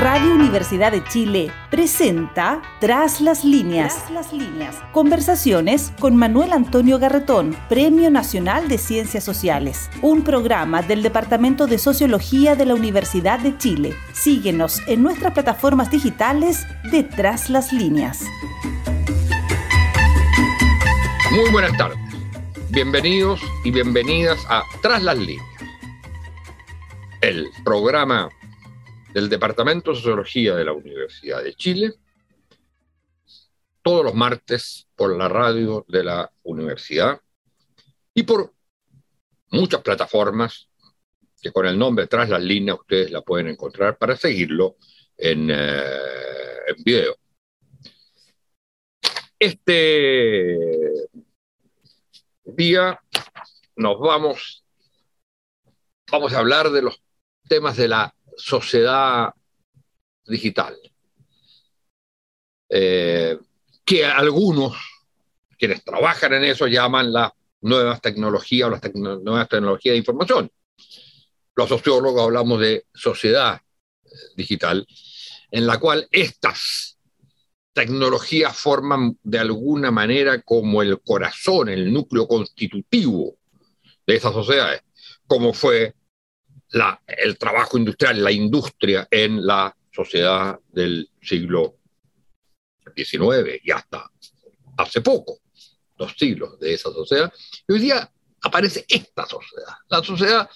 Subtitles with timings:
[0.00, 4.08] Radio Universidad de Chile presenta Tras las líneas.
[4.12, 4.76] las líneas.
[4.92, 11.78] Conversaciones con Manuel Antonio Garretón, Premio Nacional de Ciencias Sociales, un programa del Departamento de
[11.78, 13.92] Sociología de la Universidad de Chile.
[14.12, 18.24] Síguenos en nuestras plataformas digitales de Tras las líneas.
[21.32, 21.98] Muy buenas tardes.
[22.70, 25.44] Bienvenidos y bienvenidas a Tras las líneas.
[27.20, 28.28] El programa
[29.18, 31.94] del Departamento de Sociología de la Universidad de Chile,
[33.82, 37.20] todos los martes por la radio de la universidad
[38.14, 38.54] y por
[39.50, 40.68] muchas plataformas
[41.42, 44.76] que con el nombre Tras las líneas ustedes la pueden encontrar para seguirlo
[45.16, 47.16] en, eh, en video.
[49.36, 50.56] Este
[52.44, 53.00] día
[53.74, 54.64] nos vamos,
[56.08, 57.02] vamos a hablar de los
[57.48, 59.34] temas de la sociedad
[60.26, 60.76] digital,
[62.70, 63.38] eh,
[63.84, 64.76] que algunos,
[65.58, 70.50] quienes trabajan en eso, llaman las nuevas tecnologías o las nuevas tecnologías de información.
[71.56, 73.60] Los sociólogos hablamos de sociedad
[74.04, 74.86] eh, digital,
[75.50, 76.98] en la cual estas
[77.72, 83.36] tecnologías forman de alguna manera como el corazón, el núcleo constitutivo
[84.06, 84.82] de esas sociedades,
[85.26, 85.94] como fue
[87.06, 91.78] el trabajo industrial, la industria en la sociedad del siglo
[92.94, 94.10] XIX y hasta
[94.76, 95.38] hace poco,
[95.96, 97.32] dos siglos de esa sociedad.
[97.66, 98.10] Y hoy día
[98.42, 100.48] aparece esta sociedad, la sociedad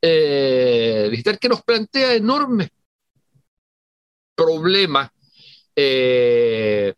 [0.00, 2.70] eh, digital que nos plantea enormes
[4.34, 5.10] problemas
[5.74, 6.94] eh,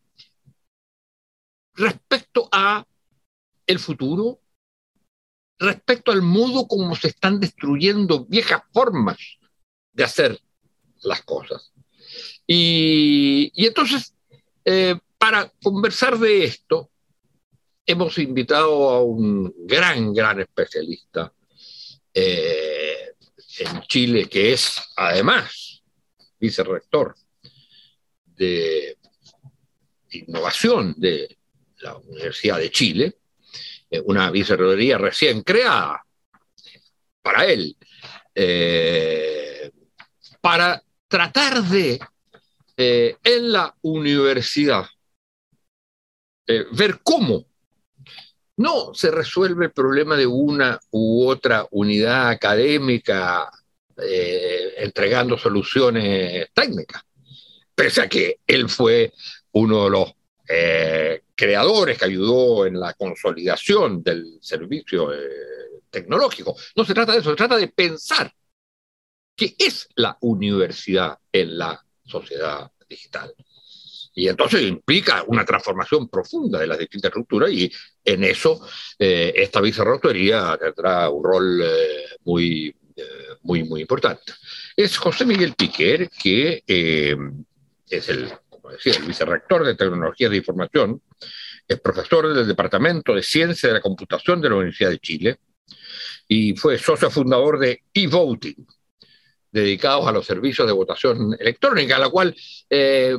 [1.74, 2.84] respecto a
[3.66, 4.40] el futuro,
[5.58, 9.18] respecto al modo como se están destruyendo viejas formas
[9.92, 10.40] de hacer
[11.02, 11.72] las cosas.
[12.46, 14.14] Y, entonces,
[14.64, 16.90] eh, para conversar de esto,
[17.84, 21.32] hemos invitado a un gran, gran especialista
[22.14, 23.14] eh,
[23.58, 25.82] en Chile, que es además
[26.38, 27.16] vicerrector
[28.24, 28.96] de
[30.10, 31.36] innovación de
[31.80, 33.18] la Universidad de Chile,
[34.04, 36.04] una vicerrectoría recién creada
[37.22, 37.76] para él,
[38.34, 39.70] eh,
[40.40, 41.98] para tratar de,
[42.76, 44.86] eh, en la universidad,
[46.72, 47.44] ver cómo
[48.56, 53.50] no se resuelve el problema de una u otra unidad académica
[53.96, 57.02] entregando soluciones técnicas,
[57.74, 59.12] pese a que él fue
[59.52, 60.12] uno de los
[61.38, 65.18] creadores que ayudó en la consolidación del servicio eh,
[65.88, 66.56] tecnológico.
[66.74, 68.32] No se trata de eso, se trata de pensar
[69.36, 73.32] qué es la universidad en la sociedad digital.
[74.14, 77.70] Y entonces implica una transformación profunda de las distintas estructuras y
[78.04, 78.66] en eso
[78.98, 82.74] eh, esta vicerrectoría tendrá un rol eh, muy,
[83.42, 84.32] muy, muy importante.
[84.74, 88.32] Es José Miguel Piquer, que es el
[88.68, 91.02] decía, el vicerrector de Tecnologías de Información,
[91.66, 95.38] es profesor del Departamento de Ciencia de la Computación de la Universidad de Chile
[96.26, 98.66] y fue socio fundador de e-voting,
[99.50, 102.34] dedicados a los servicios de votación electrónica, a la cual
[102.70, 103.16] eh,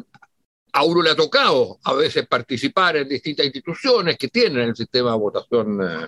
[0.74, 5.12] a uno le ha tocado a veces participar en distintas instituciones que tienen el sistema
[5.12, 6.08] de votación eh,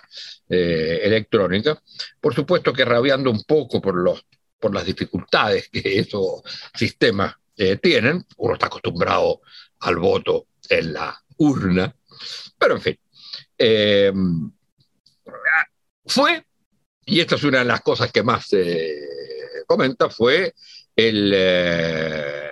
[0.50, 1.82] eh, electrónica.
[2.20, 4.26] Por supuesto que rabiando un poco por, los,
[4.60, 6.42] por las dificultades que esos
[6.76, 8.26] sistemas eh, tienen.
[8.38, 9.42] Uno está acostumbrado
[9.80, 11.96] al voto en la urna,
[12.58, 13.00] pero en fin.
[13.58, 14.12] Eh,
[16.06, 16.46] fue,
[17.06, 20.54] y esta es una de las cosas que más se comenta, fue
[20.96, 22.52] el, eh,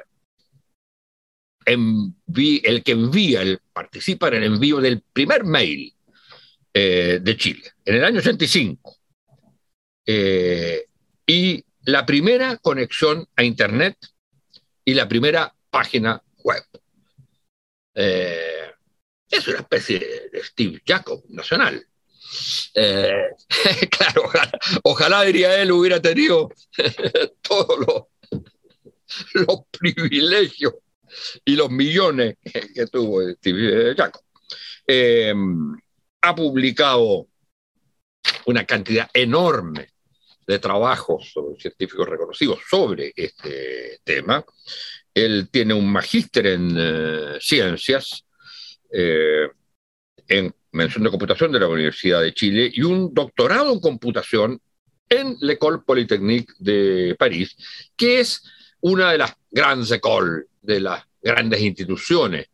[1.65, 5.93] el que envía, el, participa en el envío del primer mail
[6.71, 8.97] de Chile, en el año 85.
[11.27, 13.97] y la primera conexión a Internet
[14.89, 16.63] y la primera página web.
[17.93, 18.71] Eh,
[19.29, 19.99] es una especie
[20.31, 21.85] de Steve Jacob nacional.
[22.73, 23.29] Eh,
[23.91, 24.31] claro,
[24.83, 26.49] ojalá, diría él, hubiera tenido
[27.41, 28.09] todos
[29.35, 30.73] los, privilegios
[31.45, 32.37] y los millones
[32.73, 34.23] que tuvo Steve Jacob.
[34.87, 35.35] Eh,
[36.21, 37.27] ha publicado
[38.47, 39.91] una cantidad enorme
[40.49, 44.43] de trabajos científicos reconocidos sobre este tema.
[45.13, 48.25] Él tiene un magíster en eh, ciencias,
[48.91, 49.47] eh,
[50.27, 54.59] en mención de computación de la Universidad de Chile y un doctorado en computación
[55.07, 57.55] en l'École Polytechnique de París,
[57.95, 58.41] que es
[58.81, 62.47] una de las grandes écoles, de las grandes instituciones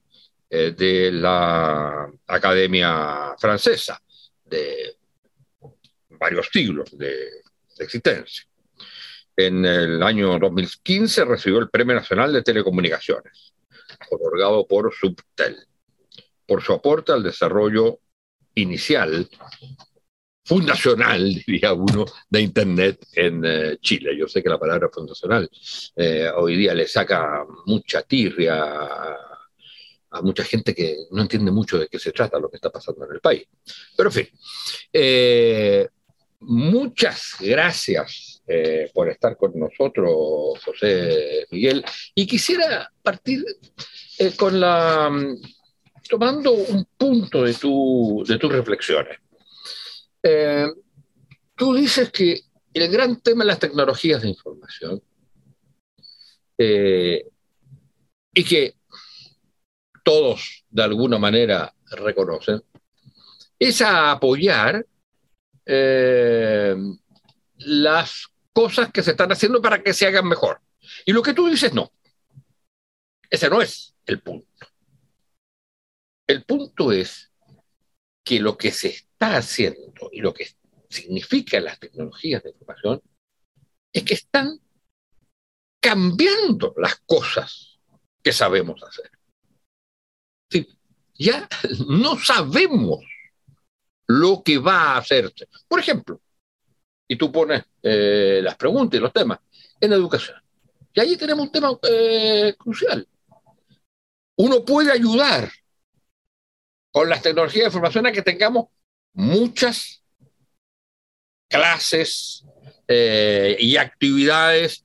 [0.50, 4.02] eh, de la Academia Francesa,
[4.44, 4.98] de
[6.10, 7.45] varios siglos de,
[7.83, 8.45] existencia.
[9.38, 13.54] En el año 2015 recibió el Premio Nacional de Telecomunicaciones,
[14.10, 15.57] otorgado por Subtel,
[16.45, 18.00] por su aporte al desarrollo
[18.56, 19.27] inicial
[20.45, 24.16] fundacional, diría uno, de Internet en eh, Chile.
[24.18, 25.50] Yo sé que la palabra fundacional
[25.95, 31.89] eh, hoy día le saca mucha tirria a, mucha gente que no entiende mucho de
[31.89, 33.44] qué se trata lo que está pasando en el país.
[33.98, 34.30] Pero en fin,
[34.94, 35.89] eh,
[36.46, 38.42] muchas gracias
[38.94, 41.84] por estar con nosotros, José Miguel.
[42.14, 43.44] Y quisiera partir
[44.38, 45.12] con la
[46.08, 49.18] tomando un punto de, tu, de tus reflexiones.
[50.22, 50.68] Eh,
[51.56, 52.42] tú dices que
[52.74, 55.02] el gran tema de las tecnologías de información
[56.58, 57.26] eh,
[58.34, 58.76] y que
[60.04, 62.62] todos de alguna manera reconocen
[63.58, 64.86] es apoyar
[65.66, 66.76] eh,
[67.58, 70.62] las cosas que se están haciendo para que se hagan mejor.
[71.06, 71.92] Y lo que tú dices, no.
[73.30, 74.48] Ese no es el punto.
[76.28, 77.32] El punto es
[78.24, 80.50] que lo que se está haciendo y lo que
[80.90, 83.02] significan las tecnologías de información
[83.94, 84.60] es que están
[85.80, 87.80] cambiando las cosas
[88.24, 89.12] que sabemos hacer.
[91.14, 91.48] ya
[91.88, 93.06] no sabemos
[94.07, 95.48] lo que va a hacerse.
[95.68, 96.22] Por ejemplo,
[97.07, 99.40] y tú pones eh, las preguntas y los temas
[99.80, 100.38] en educación.
[100.94, 103.07] Y ahí tenemos un tema eh, crucial.
[104.38, 105.52] Uno puede ayudar
[106.92, 108.68] con las tecnologías de información a que tengamos
[109.13, 110.04] muchas
[111.50, 112.46] clases
[112.88, 114.84] eh, y actividades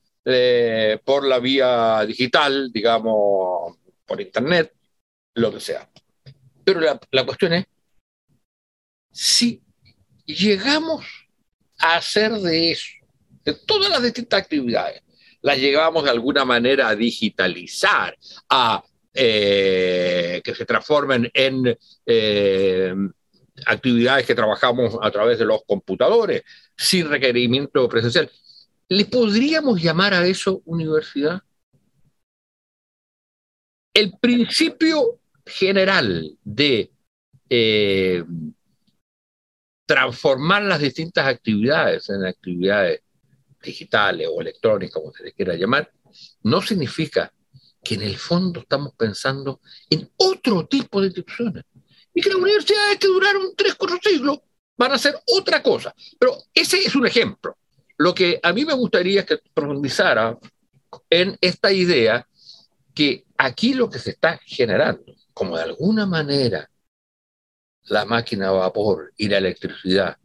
[1.05, 4.73] por la vía digital, digamos, por internet,
[5.35, 5.91] lo que sea.
[6.63, 6.81] Pero
[7.11, 7.67] la cuestión es,
[9.11, 9.63] si
[10.25, 11.05] llegamos
[11.79, 12.89] a hacer de eso,
[13.45, 15.03] de todas las distintas actividades,
[15.43, 18.17] las llegamos de alguna manera a digitalizar,
[18.49, 21.77] a eh, que se transformen en
[22.07, 22.95] eh,
[23.67, 26.43] actividades que trabajamos a través de los computadores,
[26.77, 28.31] sin requerimiento presencial.
[28.89, 31.41] ¿Le podríamos llamar a eso universidad?
[33.95, 36.91] El principio general de
[37.49, 38.25] eh,
[39.91, 43.01] transformar las distintas actividades en actividades
[43.61, 45.91] digitales o electrónicas, como se les quiera llamar,
[46.45, 47.33] no significa
[47.83, 49.61] que en el fondo estamos pensando
[49.91, 51.65] en otro tipo de instituciones.
[52.15, 54.39] Y que las universidades que duraron tres, cuatro siglos
[54.79, 55.93] van a hacer otra cosa.
[56.21, 57.59] Pero ese es un ejemplo.
[57.97, 60.39] Lo que a mí me gustaría que profundizara
[61.11, 62.29] en esta idea
[62.95, 66.70] que aquí lo que se está generando, como de alguna manera
[67.85, 70.17] la máquina a vapor y la electricidad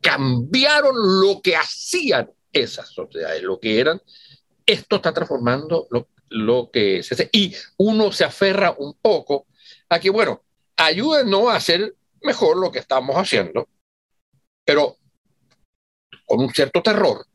[0.00, 4.00] cambiaron lo que hacían esas sociedades, lo que eran,
[4.64, 7.28] esto está transformando lo, lo que se hace.
[7.32, 9.46] Y uno se aferra un poco
[9.88, 10.42] a que, bueno,
[10.76, 13.68] ayúdenos a hacer mejor lo que estamos haciendo,
[14.64, 14.96] pero
[16.24, 17.26] con un cierto terror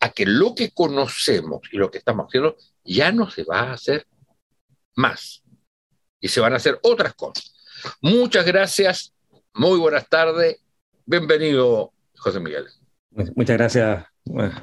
[0.00, 3.72] a que lo que conocemos y lo que estamos haciendo ya no se va a
[3.72, 4.06] hacer
[4.94, 5.42] más
[6.20, 7.55] y se van a hacer otras cosas.
[8.00, 9.12] Muchas gracias,
[9.54, 10.60] muy buenas tardes,
[11.04, 12.66] bienvenido José Miguel.
[13.10, 14.06] Muchas gracias,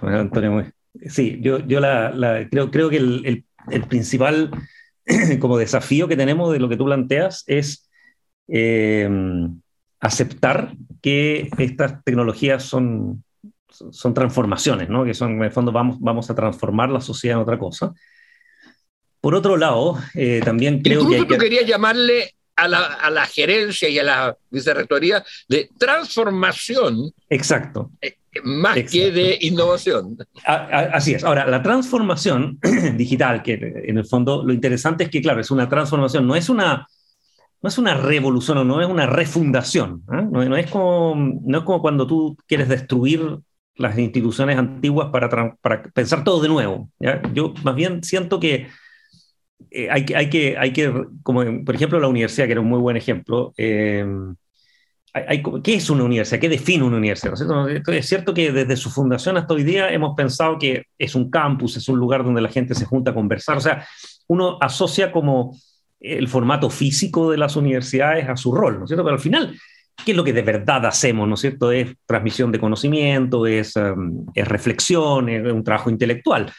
[0.01, 0.71] Antonio.
[1.07, 4.51] Sí, yo, yo la, creo, creo que el, el, principal
[5.39, 7.89] como desafío que tenemos de lo que tú planteas es
[8.47, 9.09] eh,
[9.99, 13.23] aceptar que estas tecnologías son,
[13.69, 15.05] son transformaciones, ¿no?
[15.05, 17.93] que son, en el fondo vamos, vamos a transformar la sociedad en otra cosa.
[19.21, 21.15] Por otro lado, eh, también creo que...
[21.15, 21.37] Hay que...
[21.37, 27.11] quería llamarle a la, a la, gerencia y a la vicerrectoría de transformación.
[27.29, 27.91] Exacto.
[28.01, 30.17] Eh, más que de innovación.
[30.45, 31.23] Así es.
[31.23, 32.59] Ahora, la transformación
[32.97, 36.49] digital, que en el fondo lo interesante es que, claro, es una transformación, no es
[36.49, 36.87] una,
[37.61, 40.03] no es una revolución o no es una refundación.
[40.11, 40.27] ¿eh?
[40.29, 43.39] No, no, es como, no es como cuando tú quieres destruir
[43.75, 46.89] las instituciones antiguas para, para pensar todo de nuevo.
[46.99, 47.21] ¿ya?
[47.33, 48.67] Yo más bien siento que
[49.71, 50.91] eh, hay, hay, que, hay que,
[51.23, 54.05] como por ejemplo la universidad, que era un muy buen ejemplo, eh,
[55.63, 56.39] ¿qué es una universidad?
[56.39, 57.33] ¿Qué define una universidad?
[57.87, 61.77] es cierto que desde su fundación hasta hoy día hemos pensado que es un campus,
[61.77, 63.57] es un lugar donde la gente se junta a conversar.
[63.57, 63.85] O sea,
[64.27, 65.55] uno asocia como
[65.99, 69.03] el formato físico de las universidades a su rol, ¿no es cierto?
[69.03, 69.55] Pero al final,
[70.03, 71.71] ¿qué es lo que de verdad hacemos, ¿no es cierto?
[71.71, 76.51] Es transmisión de conocimiento, es, um, es reflexión, es un trabajo intelectual.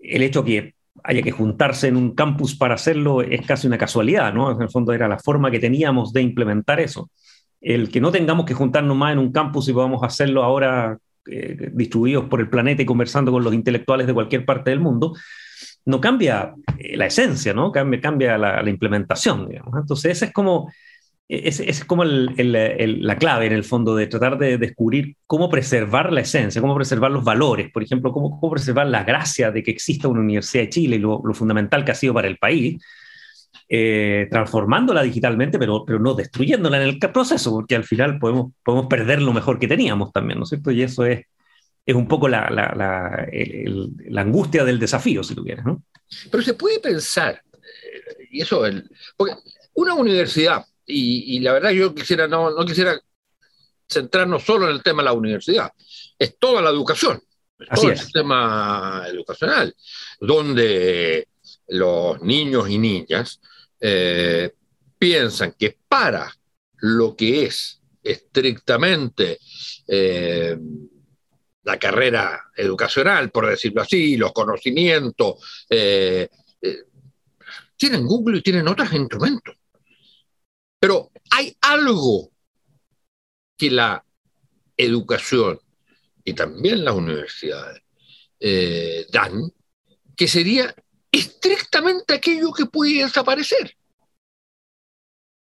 [0.00, 4.32] El hecho que haya que juntarse en un campus para hacerlo es casi una casualidad,
[4.32, 4.52] ¿no?
[4.52, 7.10] En el fondo era la forma que teníamos de implementar eso.
[7.60, 11.70] El que no tengamos que juntarnos más en un campus y podamos hacerlo ahora eh,
[11.72, 15.14] distribuidos por el planeta y conversando con los intelectuales de cualquier parte del mundo,
[15.84, 17.70] no cambia eh, la esencia, ¿no?
[17.72, 19.74] Cambia, cambia la, implementación, digamos.
[19.80, 20.70] Entonces, ese es como
[21.32, 26.20] esa es como la clave en el fondo de tratar de descubrir cómo preservar la
[26.20, 30.08] esencia, cómo preservar los valores, por ejemplo, cómo, cómo preservar la gracia de que exista
[30.08, 32.84] una Universidad de Chile y lo, fundamental que ha sido para el país,
[33.66, 38.86] eh, transformándola digitalmente, pero, pero no destruyéndola en el proceso, porque al final podemos, podemos
[38.88, 40.70] perder lo mejor que teníamos también, ¿no es cierto?
[40.70, 41.24] Y eso es,
[41.86, 45.82] es un poco la, la, angustia del desafío, si tú quieres, ¿no?
[46.30, 48.62] Pero se puede pensar, eh, y eso,
[49.16, 49.34] porque
[49.72, 50.62] una universidad
[50.92, 53.00] y, la verdad yo quisiera, no, no quisiera
[53.90, 55.70] centrarnos solo en el tema de la universidad,
[56.18, 57.22] es toda la educación,
[57.58, 59.74] es todo el sistema educacional,
[60.20, 61.28] donde
[61.68, 63.40] los niños y niñas
[63.80, 64.52] eh,
[64.98, 66.32] piensan que para
[66.78, 69.38] lo que es estrictamente
[69.86, 70.56] eh,
[71.64, 76.28] la carrera educacional, por decirlo así, los conocimientos, eh,
[77.76, 79.56] tienen Google y tienen otros instrumentos.
[80.82, 82.32] Pero hay algo
[83.56, 84.04] que la
[84.76, 85.60] educación
[86.24, 87.82] y también las universidades
[88.40, 89.52] eh, dan,
[90.16, 90.74] que sería
[91.12, 93.76] estrictamente aquello que puede desaparecer.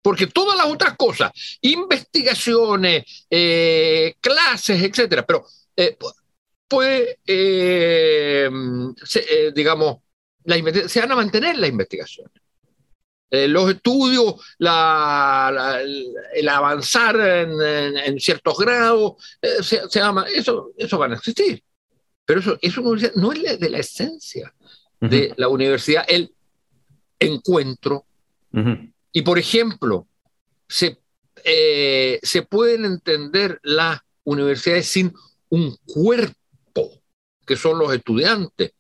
[0.01, 5.99] Porque todas las otras cosas, investigaciones, eh, clases, etcétera, pero eh,
[6.69, 7.19] puede,
[9.53, 9.97] digamos,
[10.87, 12.44] se van a mantener las investigaciones.
[13.31, 14.69] Eh, los estudios, el
[16.49, 21.61] avanzar en, ciertos grados, eh, se, llama, eso, eso van a existir.
[22.25, 22.81] Pero eso, eso
[23.17, 24.55] no es de la esencia
[25.01, 26.33] de la universidad, el
[27.19, 28.07] encuentro.
[29.13, 30.07] Y por ejemplo,
[30.69, 30.99] se,
[31.43, 35.13] eh, se pueden entender las universidades sin
[35.49, 37.03] un cuerpo,
[37.45, 38.73] que son los estudiantes,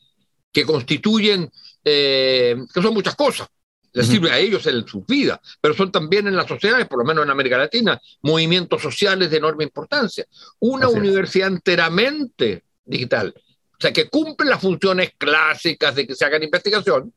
[0.53, 1.51] que constituyen,
[1.83, 3.49] que son muchas cosas
[3.95, 7.05] les sirve a ellos en sus vidas, pero son también en las sociedades, por lo
[7.05, 10.27] menos en América Latina, movimientos sociales de enorme importancia.
[10.59, 16.43] Una universidad enteramente digital, o sea, que cumple las funciones clásicas de que se hagan
[16.43, 17.15] investigación,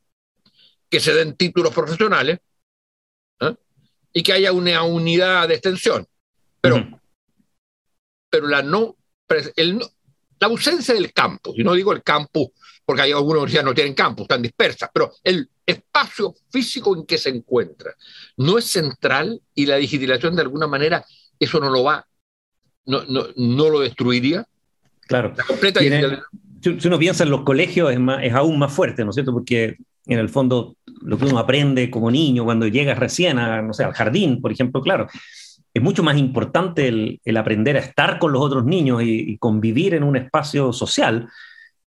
[0.88, 2.38] que se den títulos profesionales
[3.40, 3.54] ¿eh?
[4.12, 6.06] y que haya una unidad de extensión.
[6.60, 7.00] Pero,
[8.30, 8.96] pero la no,
[9.56, 9.80] el
[10.40, 12.48] la ausencia del campus, y no digo el campus
[12.84, 17.04] porque hay algunas universidades que no tienen campus, están dispersas, pero el espacio físico en
[17.04, 17.94] que se encuentra
[18.38, 21.04] no es central y la digitalización de alguna manera
[21.38, 22.06] eso no lo va,
[22.86, 24.46] no, no, no lo destruiría.
[25.06, 25.34] Claro.
[25.36, 25.80] La completa
[26.60, 29.32] si uno piensa en los colegios es, más, es aún más fuerte, ¿no es cierto?
[29.32, 33.72] Porque en el fondo lo que uno aprende como niño cuando llega recién a, no
[33.72, 35.06] sé, al jardín, por ejemplo, claro,
[35.72, 39.38] es mucho más importante el, el aprender a estar con los otros niños y, y,
[39.38, 41.28] convivir en un espacio social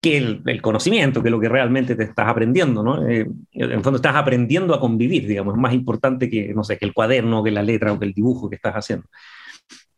[0.00, 3.06] que el, conocimiento, que lo que realmente te estás aprendiendo, ¿no?
[3.08, 6.78] Eh, en el fondo estás aprendiendo a convivir, digamos, es más importante que, no sé,
[6.78, 9.06] que el cuaderno, que la letra o que el dibujo que estás haciendo.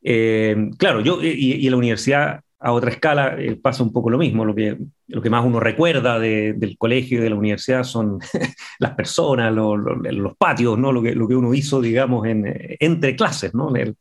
[0.03, 4.17] Eh, claro, yo, y, en la universidad a otra escala eh, pasa un poco lo
[4.17, 4.79] mismo, lo que,
[5.09, 8.19] lo que más uno recuerda del colegio y de la universidad son
[8.79, 10.93] las personas, los patios, ¿no?
[10.93, 12.45] Lo que, lo que uno hizo, digamos, en,
[12.81, 13.75] entre clases, ¿no?
[13.77, 13.97] El,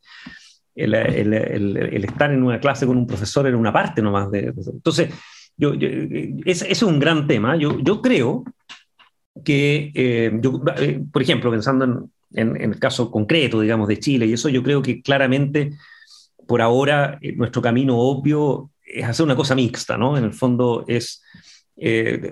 [0.74, 0.94] el,
[1.34, 5.10] el, estar en una clase con un profesor era una parte nomás de, de entonces
[5.60, 5.74] yo,
[6.46, 7.54] ese, es un gran tema.
[7.56, 8.44] Yo, yo creo
[9.44, 14.26] que, eh, yo, eh, por ejemplo, pensando en, en, el caso concreto, digamos, de Chile
[14.26, 15.72] y eso, yo creo que claramente,
[16.46, 20.16] por ahora, eh, nuestro camino obvio es hacer una cosa mixta, ¿no?
[20.16, 21.22] En el fondo es...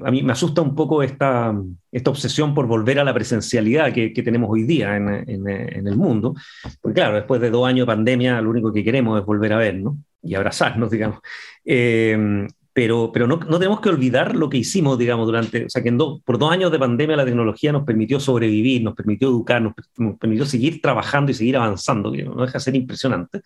[0.05, 1.55] a mí me asusta un poco esta,
[1.93, 5.87] esta obsesión por volver a la presencialidad que, que tenemos hoy día en, en, en,
[5.87, 6.35] el mundo.
[6.81, 9.59] Porque claro, después de dos años de pandemia, lo único que queremos es volver a
[9.59, 9.99] ver, ¿no?
[10.23, 11.21] Y abrazarnos, digamos.
[11.65, 15.83] Eh, pero, pero no, no, tenemos que olvidar lo que hicimos, digamos, durante, o sea,
[15.83, 15.91] que
[16.25, 19.75] por dos años de pandemia la tecnología nos permitió sobrevivir, nos permitió educar, nos,
[20.17, 23.41] permitió seguir trabajando y seguir avanzando, que no deja de ser impresionante.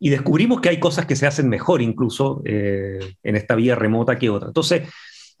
[0.00, 4.18] Y descubrimos que hay cosas que se hacen mejor incluso eh, en esta vía remota
[4.18, 4.48] que otra.
[4.48, 4.88] Entonces,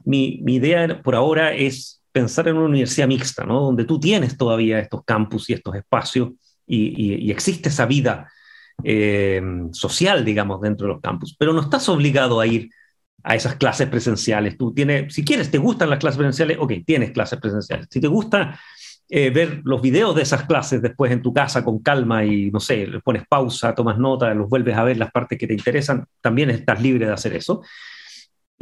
[0.04, 3.60] mi, mi, idea por ahora es pensar en una universidad mixta, ¿no?
[3.60, 6.28] donde tú tienes todavía estos campus y estos espacios
[6.64, 8.30] y, y, existe esa vida
[8.84, 12.70] eh, social, digamos, dentro de los campus, pero no estás obligado a ir
[13.22, 14.56] a esas clases presenciales.
[14.56, 17.86] Tú tienes, si quieres, te gustan las clases presenciales, ok, tienes clases presenciales.
[17.90, 18.58] Si te gusta
[19.08, 22.60] eh, ver los videos de esas clases después en tu casa con calma y, no
[22.60, 26.04] sé, le pones pausa, tomas nota, los vuelves a ver las partes que te interesan,
[26.20, 27.62] también estás libre de hacer eso.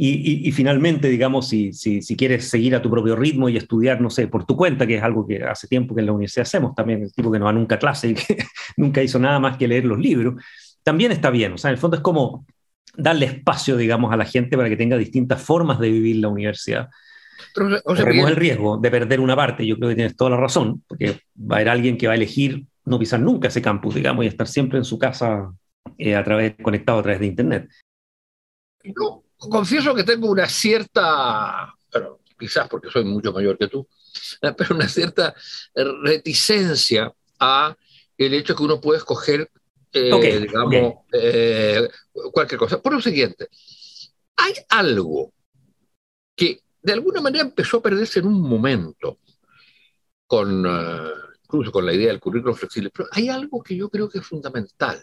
[0.01, 4.11] Y, finalmente, digamos, si, si, si, quieres seguir a tu propio ritmo y estudiar, no
[4.11, 6.73] sé, por tu cuenta, que es algo que hace tiempo que en la universidad hacemos
[6.77, 8.39] también, el tipo que no va nunca a clase y que
[8.77, 10.41] nunca hizo nada más que leer los libros,
[10.85, 11.55] también está bien.
[11.55, 12.47] O sea, en el fondo es como
[12.99, 16.89] darle espacio, digamos, a la gente para que tenga distintas formas de vivir la universidad.
[17.55, 20.83] Pero, o el riesgo de perder una parte, yo creo que tienes toda la razón,
[20.87, 24.25] porque va a haber alguien que va a elegir no pisar nunca ese campus, digamos,
[24.25, 25.53] y estar siempre en su casa
[25.97, 27.71] eh, a través, conectado a través de Internet.
[28.85, 33.87] No confieso que tengo una cierta, pero quizás porque soy mucho mayor que tú,
[34.57, 35.35] pero una cierta
[36.03, 37.77] reticencia a
[38.17, 39.49] el hecho que uno puede escoger,
[39.93, 41.89] eh, digamos, eh,
[42.33, 42.81] cualquier cosa.
[42.81, 43.49] Por lo siguiente,
[44.37, 45.33] hay algo
[46.37, 49.19] que de alguna manera empezó a perderse en un momento,
[50.27, 50.65] con,
[51.43, 54.27] incluso con la idea del currículo flexible, pero hay algo que yo creo que es
[54.27, 55.01] fundamental,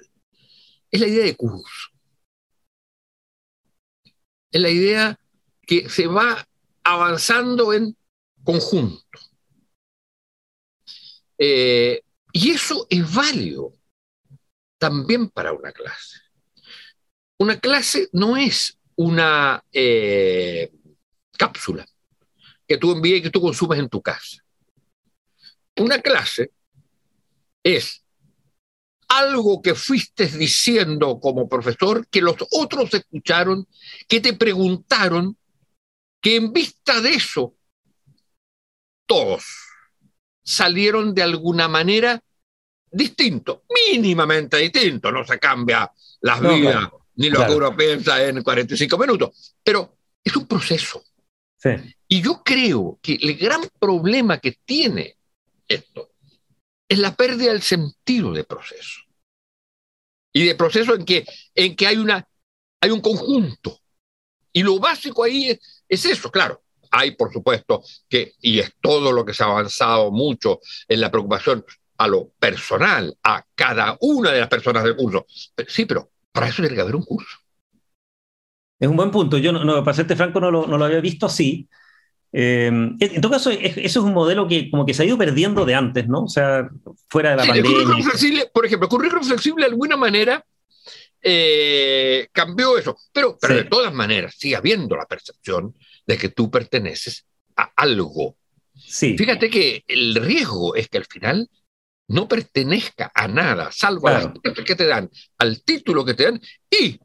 [0.89, 1.95] es la idea de curso
[4.55, 5.19] es la idea
[5.67, 6.47] que se va
[6.81, 7.93] avanzando en
[8.41, 9.19] conjunto.
[11.37, 12.01] Eh,
[12.31, 13.73] y eso es válido
[14.85, 16.19] también para una clase.
[17.39, 20.71] Una clase no es una eh,
[21.35, 21.83] cápsula
[22.67, 24.43] que tú envíes y que tú consumes en tu casa.
[25.77, 26.51] Una clase
[27.63, 28.05] es
[29.07, 33.67] algo que fuiste diciendo como profesor, que los otros escucharon,
[34.07, 35.35] que te preguntaron,
[36.21, 37.55] que en vista de eso,
[39.07, 39.45] todos
[40.43, 42.21] salieron de alguna manera
[42.91, 48.97] distinto, mínimamente distinto, no se cambia las vidas ni lo que uno piensa en 45
[48.97, 51.03] minutos, pero es un proceso.
[52.07, 55.17] Y yo creo que el gran problema que tiene
[55.67, 56.11] esto
[56.87, 59.01] es la pérdida del sentido de proceso.
[60.31, 61.25] Y de proceso en que,
[61.55, 62.27] en que hay, una,
[62.81, 63.79] hay un conjunto.
[64.53, 66.61] Y lo básico ahí es, es eso, claro.
[66.91, 71.09] Hay, por supuesto, que, y es todo lo que se ha avanzado mucho en la
[71.09, 71.65] preocupación
[71.97, 75.25] a lo personal, a cada una de las personas del curso.
[75.67, 77.37] Sí, pero para eso tiene que haber un curso.
[78.79, 79.37] Es un buen punto.
[79.37, 81.67] Yo, no, para serte franco, no lo, no lo había visto así.
[82.37, 85.65] Eh, en todo caso, eso es un modelo que como que se ha ido perdiendo
[85.65, 86.23] de antes, ¿no?
[86.23, 86.69] O sea,
[87.07, 88.03] fuera de la pandemia.
[88.03, 90.45] flexible, por ejemplo, el currículum flexible de alguna manera
[91.21, 95.73] eh, cambió eso, pero, pero de todas maneras sigue habiendo la percepción
[96.05, 98.35] de que tú perteneces a algo.
[98.75, 99.17] Sí.
[99.17, 101.49] Fíjate que el riesgo es que al final
[102.07, 104.27] no pertenezca a nada, salvo a las
[104.65, 106.99] que te dan, al título que te dan y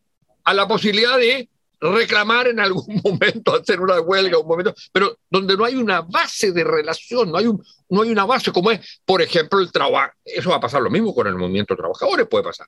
[0.44, 1.48] a la posibilidad de
[1.80, 6.52] reclamar en algún momento, hacer una huelga, un momento, pero donde no hay una base
[6.52, 10.12] de relación, no hay, un, no hay una base como es, por ejemplo, el trabajo.
[10.24, 12.66] Eso va a pasar lo mismo con el movimiento de trabajadores, puede pasar.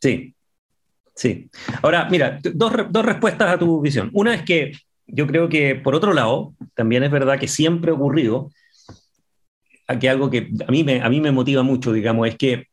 [0.00, 0.34] Sí,
[1.14, 1.50] sí.
[1.82, 4.10] Ahora, mira, dos, dos respuestas a tu visión.
[4.14, 4.72] Una es que
[5.06, 8.50] yo creo que, por otro lado, también es verdad que siempre ha ocurrido,
[9.96, 12.66] que algo que a mí me, a mí me motiva mucho, digamos, es que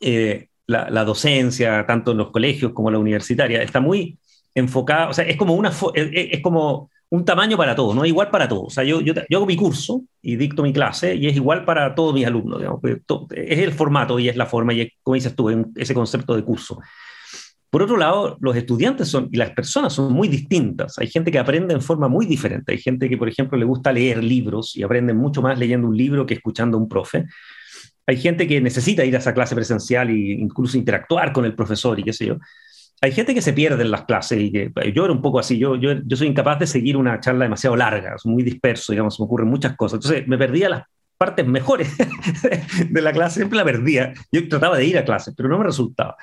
[0.00, 4.18] eh, la, la, docencia, tanto en los colegios como en la universitaria, está muy
[4.54, 8.04] enfocada, o sea, es como, una, es, como un tamaño para todo, ¿no?
[8.04, 8.64] Igual para todos.
[8.66, 11.64] O sea, yo, yo, yo, hago mi curso y dicto mi clase y es igual
[11.64, 12.80] para todos mis alumnos, digamos.
[13.30, 16.44] Es el formato y es la forma y es, como dices tú, ese concepto de
[16.44, 16.80] curso.
[17.72, 20.98] Por otro lado, los estudiantes son, y las personas son muy distintas.
[20.98, 22.72] Hay gente que aprende en forma muy diferente.
[22.72, 25.96] Hay gente que, por ejemplo, le gusta leer libros y aprende mucho más leyendo un
[25.96, 27.24] libro que escuchando a un profe.
[28.06, 31.98] Hay gente que necesita ir a esa clase presencial e incluso interactuar con el profesor
[31.98, 32.38] y qué sé yo
[33.02, 35.58] hay gente que se pierde en las clases y que yo era un poco así,
[35.58, 39.18] yo, yo, yo soy incapaz de seguir una charla demasiado larga, soy muy disperso, digamos,
[39.18, 39.96] me ocurren muchas cosas.
[39.96, 40.82] Entonces me perdía las
[41.22, 41.88] partes mejores
[42.90, 44.12] de la clase, siempre la perdía.
[44.32, 46.16] Yo trataba de ir a clases, pero no me resultaba.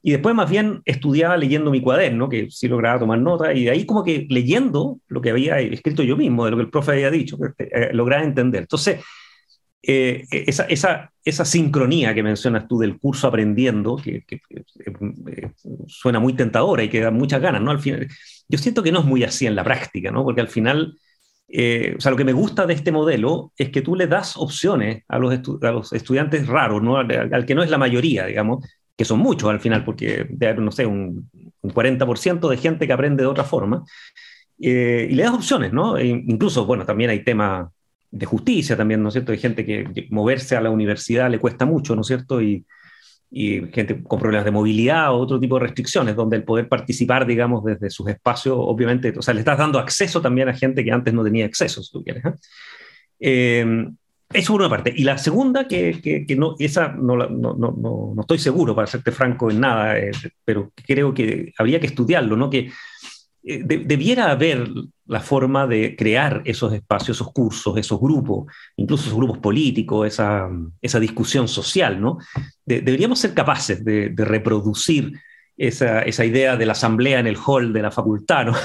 [0.00, 3.72] Y después más bien estudiaba leyendo mi cuaderno, que sí lograba tomar nota, y de
[3.72, 6.92] ahí como que leyendo lo que había escrito yo mismo, de lo que el profe
[6.92, 8.62] había dicho, eh, lograba entender.
[8.62, 9.00] Entonces,
[9.82, 15.50] eh, esa, esa, esa, sincronía que mencionas tú del curso aprendiendo, que, eh,
[15.88, 17.72] suena muy tentadora y que da muchas ganas, ¿no?
[17.72, 18.06] Al final,
[18.48, 20.22] yo siento que no es muy así en la práctica, ¿no?
[20.22, 20.96] Porque al final,
[21.56, 24.36] eh, o sea, lo que me gusta de este modelo es que tú le das
[24.36, 26.96] opciones a los, a los estudiantes raros, ¿no?
[26.96, 30.26] Al, que no es la mayoría, digamos, que son muchos al final, porque
[30.58, 33.84] no sé, un, un 40% de gente que aprende de otra forma,
[34.58, 34.68] y
[35.14, 35.96] le das opciones, ¿no?
[35.96, 37.68] E incluso, bueno, también hay temas
[38.10, 39.30] de justicia también, ¿no es cierto?
[39.30, 42.42] Hay gente que moverse a la universidad le cuesta mucho, ¿no es cierto?
[42.42, 42.64] Y,
[43.30, 47.26] y gente con problemas de movilidad o otro tipo de restricciones, donde el poder participar,
[47.26, 50.92] digamos, desde sus espacios, obviamente, o sea, le estás dando acceso también a gente que
[50.92, 52.24] antes no tenía acceso, si tú quieres.
[52.24, 52.32] ¿eh?
[53.20, 53.86] Eh,
[54.34, 54.92] eso por una parte.
[54.94, 59.12] Y la segunda, que, que, no, esa no, no, no, no, estoy seguro, para serte
[59.12, 60.10] franco, en nada, eh,
[60.44, 62.50] pero creo que habría que estudiarlo, ¿no?
[62.50, 62.70] Que
[63.44, 64.68] eh, debiera haber
[65.06, 70.48] la forma de crear esos espacios, esos cursos, esos grupos, incluso esos grupos políticos, esa,
[70.80, 72.18] esa discusión social, ¿no?
[72.64, 75.12] deberíamos ser capaces de, reproducir
[75.56, 78.54] esa, esa, idea de la asamblea en el hall de la facultad, ¿no?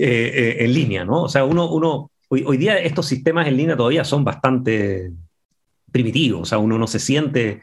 [0.00, 1.24] Eh, en línea, ¿no?
[1.24, 5.10] O sea, uno, uno hoy, hoy, día estos sistemas en línea todavía son bastante
[5.90, 7.62] primitivos, o sea, uno no se siente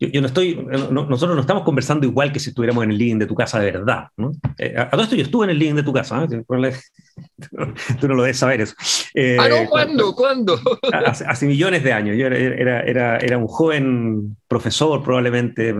[0.00, 0.56] yo, no estoy,
[0.90, 3.70] nosotros no estamos conversando igual que si estuviéramos en el living de tu casa de
[3.70, 4.08] verdad.
[4.16, 4.32] ¿no?
[4.58, 6.28] Eh, a, todo esto yo estuve en el living de tu casa, ¿eh?
[8.00, 8.74] tú no lo debes saber eso.
[9.14, 9.68] Eh, ¿Ah, no?
[9.68, 10.14] ¿Cuándo?
[10.14, 10.58] ¿Cuándo?
[10.92, 12.16] Hace, millones de años.
[12.16, 15.74] Yo era, era, era, un joven profesor, probablemente.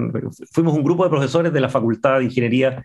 [0.52, 2.84] Fuimos un grupo de profesores de la Facultad de Ingeniería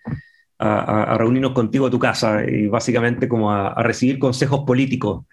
[0.58, 5.26] a, reunirnos contigo a tu casa y básicamente como a, recibir consejos políticos.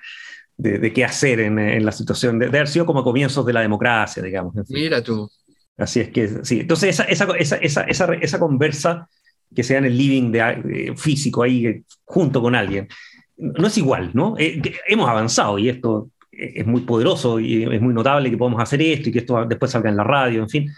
[0.59, 3.61] De, qué hacer en, en la situación, de, de, haber sido como comienzos de la
[3.61, 4.55] democracia, digamos.
[4.71, 5.31] Mira tú.
[5.77, 6.61] Así es que, sí.
[6.61, 9.09] Entonces, esa, esa, esa, esa, conversa
[9.55, 12.89] que sea en el living de, físico ahí eh, junto con alguien,
[13.37, 14.37] no es igual, ¿no?
[14.39, 18.81] Eh, hemos avanzado y esto es muy poderoso y es muy notable que podamos hacer
[18.83, 20.71] esto y que esto después salga en la radio, en fin,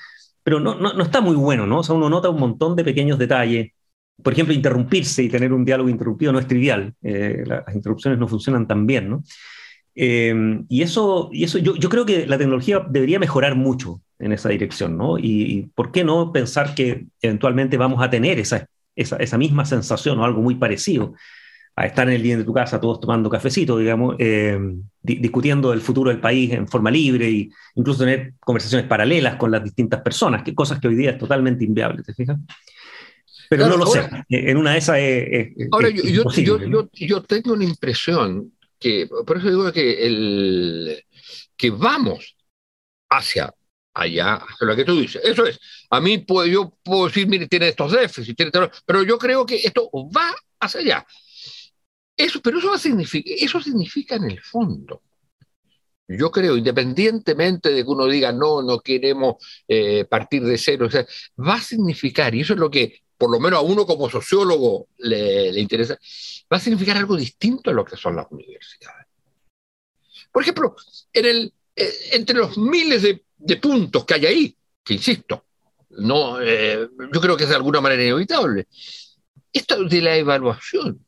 [0.42, 1.80] pero no, no, no está muy bueno, ¿no?
[1.80, 3.72] O sea, uno nota un montón de pequeños detalles.
[4.22, 6.92] Por ejemplo, interrumpirse y tener un diálogo interrumpido no es trivial.
[7.02, 9.22] Eh, las interrupciones no funcionan tan bien, ¿no?
[10.00, 14.48] y eso, y eso yo, yo, creo que la tecnología debería mejorar mucho en esa
[14.48, 15.18] dirección, ¿no?
[15.18, 20.18] Y, por qué no pensar que eventualmente vamos a tener esa, esa, esa, misma sensación
[20.18, 21.14] o algo muy parecido
[21.76, 24.58] a estar en el día de tu casa todos tomando cafecito, digamos, eh,
[25.00, 29.62] discutiendo el futuro del país en forma libre e incluso tener conversaciones paralelas con las
[29.62, 32.36] distintas personas, que cosas que hoy día es totalmente inviable, ¿te fijas?
[33.48, 35.52] Pero no lo sé, en una de esas es...
[35.70, 41.04] ahora, yo, yo, yo, yo, tengo una impresión que, por eso digo que, el,
[41.56, 42.36] que vamos
[43.08, 43.54] hacia
[44.02, 45.22] allá, lo que tú dices.
[45.24, 45.58] Eso es.
[45.90, 48.50] A mí puedo, yo puedo decir, mire, tiene estos déficits,
[48.84, 51.06] pero yo creo que esto va hacia allá.
[52.16, 55.02] Eso, pero eso, va a significar, eso significa en el fondo.
[56.08, 59.36] Yo creo, independientemente de que uno diga, no, no queremos
[59.68, 60.88] eh, partir de cero,
[61.38, 64.88] va a significar, y eso es lo que por lo menos a uno como sociólogo
[64.98, 65.98] le, le interesa,
[66.50, 69.06] va a significar algo distinto a lo que son las universidades.
[70.32, 70.76] Por ejemplo,
[71.12, 71.50] eh,
[72.12, 75.44] entre los miles de de puntos que hay ahí, que insisto,
[75.90, 78.66] no, eh, yo creo que es de alguna manera inevitable.
[79.52, 81.04] Esto de la evaluación.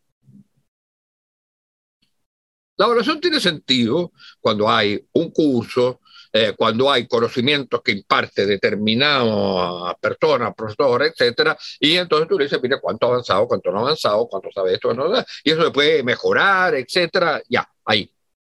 [2.77, 6.01] La evaluación tiene sentido cuando hay un curso,
[6.33, 12.59] eh, cuando hay conocimientos que imparte determinada persona, profesor, etcétera, y entonces tú le dices,
[12.63, 15.13] mira, cuánto ha avanzado, cuánto no ha avanzado, cuánto sabe esto, no,
[15.45, 18.11] y eso se puede mejorar, etcétera, ya, ahí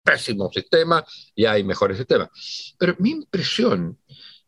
[0.10, 2.30] pésimo sistema y hay mejores sistemas.
[2.78, 4.00] Pero mi impresión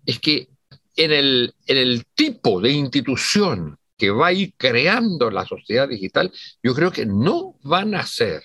[0.05, 0.49] es que
[0.95, 6.31] en el, en el tipo de institución que va a ir creando la sociedad digital,
[6.63, 8.41] yo creo que no van a ser,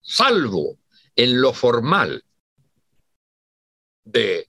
[0.00, 0.78] salvo
[1.14, 2.24] en lo formal
[4.04, 4.48] de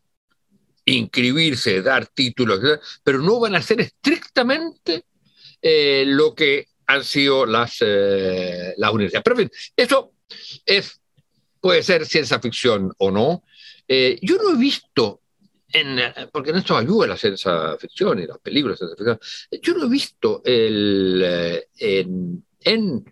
[0.86, 2.60] inscribirse, dar títulos,
[3.04, 5.06] pero no van a ser estrictamente
[5.62, 9.24] eh, lo que han sido las, eh, las universidades.
[9.24, 10.14] Pero en fin, eso
[10.66, 11.03] es
[11.64, 13.46] puede ser ciencia ficción o no.
[13.88, 15.22] Eh, yo no he visto,
[16.34, 19.86] porque en esto ayuda la ciencia ficción y las películas de ciencia ficción, yo no
[19.86, 23.06] he visto eh, en, en,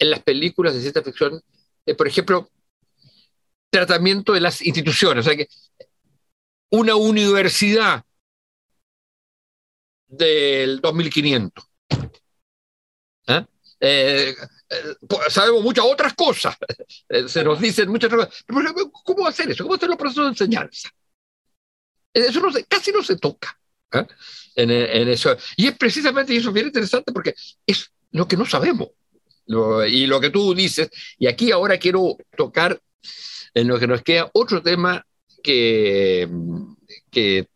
[0.00, 1.40] las películas de ciencia ficción,
[1.86, 2.50] eh, por ejemplo,
[3.70, 5.24] tratamiento de las instituciones.
[5.24, 5.48] O sea que
[6.72, 8.04] una universidad
[10.08, 11.64] del 2500.
[13.84, 14.30] ¿Eh?
[14.30, 14.34] Eh,
[14.70, 14.94] eh,
[15.28, 16.56] sabemos muchas otras cosas,
[17.08, 18.44] eh, se nos dicen muchas cosas.
[19.04, 19.64] ¿Cómo hacer eso?
[19.64, 20.88] ¿Cómo hacer los procesos de enseñanza?
[22.12, 23.58] Eso no casi no se toca
[24.54, 25.36] en, en, eso.
[25.56, 27.34] Y es precisamente, y eso es bien interesante porque
[27.66, 28.88] es lo que no sabemos.
[29.88, 32.80] y lo que tú dices, y aquí ahora quiero tocar
[33.52, 35.04] en lo que nos queda otro tema
[35.42, 36.28] que,
[37.10, 37.48] que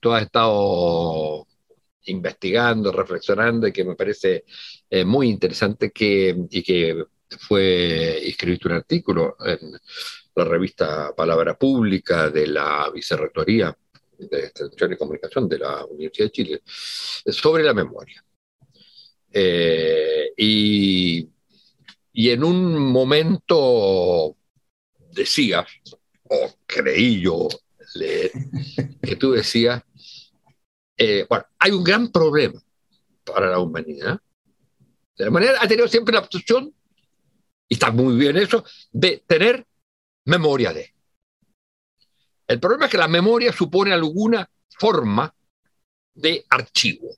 [0.00, 1.46] tú has estado
[2.04, 4.44] investigando, reflexionando y que me parece
[4.94, 7.04] eh, muy interesante que, y que
[7.38, 9.72] fue escrito un artículo en
[10.34, 13.74] la revista Palabra Pública de la Vicerrectoría
[14.18, 18.22] de Extensión y Comunicación de la Universidad de Chile sobre la memoria.
[19.32, 21.26] Eh, y,
[22.12, 24.36] y en un momento
[25.10, 25.66] decías,
[26.24, 27.48] o creí yo
[27.94, 28.30] leer,
[29.02, 29.82] que tú decías
[30.96, 32.62] eh, bueno, hay un gran problema
[33.24, 34.20] para la humanidad.
[35.16, 36.74] De la manera ha tenido siempre la obsesión,
[37.68, 39.66] y está muy bien eso, de tener
[40.24, 40.94] memoria de.
[42.46, 44.48] El problema es que la memoria supone alguna
[44.78, 45.34] forma
[46.14, 47.16] de archivo.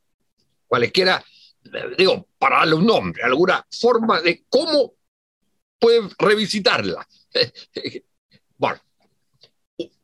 [0.67, 1.25] Cualquiera
[1.97, 4.95] digo, para darle un nombre, alguna forma de cómo
[5.79, 7.07] pueden revisitarla.
[8.57, 8.81] Bueno,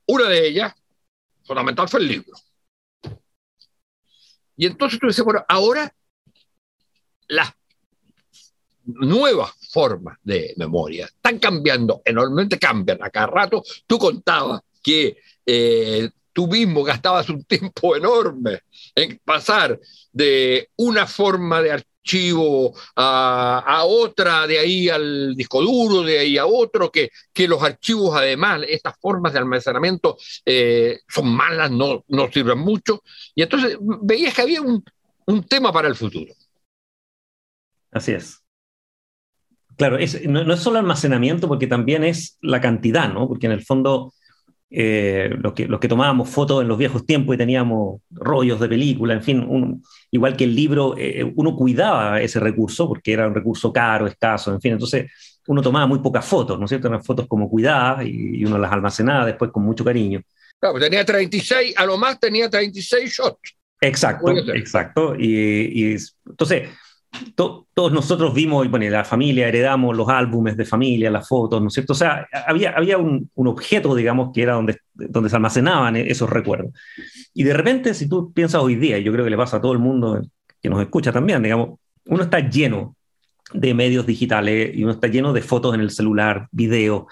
[0.06, 0.74] una de ellas,
[1.44, 2.36] fundamental, fue el libro.
[4.56, 5.94] Y entonces tú dices, bueno, ahora
[7.28, 7.54] las
[8.94, 13.62] nuevas formas de memoria están cambiando, enormemente cambian a cada rato.
[13.86, 18.60] Tú contabas que eh, tú mismo gastabas un tiempo enorme
[18.94, 19.78] en pasar
[20.12, 26.46] de una forma de archivo a, otra, de ahí al disco duro, de ahí a
[26.46, 32.32] otro, que, que los archivos además, estas formas de almacenamiento eh, son malas, no, no
[32.32, 33.02] sirven mucho.
[33.34, 34.82] Y entonces veías que había un,
[35.26, 36.34] un tema para el futuro.
[37.92, 38.42] Así es.
[39.80, 39.96] Claro,
[40.28, 43.26] no, no, es solo almacenamiento, porque también es la cantidad, ¿no?
[43.26, 44.12] Porque en el fondo
[44.68, 48.68] eh, los, que, los que tomábamos fotos en los viejos tiempos y teníamos rollos de
[48.68, 53.34] película, en fin, igual que el libro, eh, uno cuidaba ese recurso porque era un
[53.34, 55.10] recurso caro, escaso, en fin, entonces
[55.46, 56.88] uno tomaba muy pocas fotos, ¿no es cierto?
[56.88, 60.20] Eran fotos como cuidadas y, uno las almacenaba después con mucho cariño.
[60.60, 63.56] Claro, tenía 36, a lo más tenía 36 shots.
[63.80, 65.16] Exacto, exacto.
[65.18, 66.68] Y, y entonces,
[67.34, 71.68] todos nosotros vimos, y bueno, la familia heredamos los álbumes de familia, las fotos, ¿no
[71.68, 71.92] es cierto?
[71.92, 76.72] O sea, había, había un, objeto, digamos, que era donde, donde se almacenaban esos recuerdos.
[77.34, 79.60] Y de repente, si tú piensas hoy día, y yo creo que le pasa a
[79.60, 80.22] todo el mundo
[80.62, 82.96] que nos escucha también, digamos, uno está lleno
[83.52, 87.08] de medios digitales y uno está lleno de fotos en el celular, video,